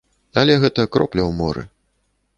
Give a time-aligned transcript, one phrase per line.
[0.41, 1.63] Але гэта кропля ў моры.